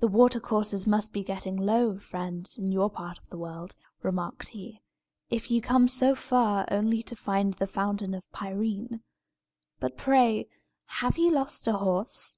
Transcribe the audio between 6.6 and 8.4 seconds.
only to find the Fountain of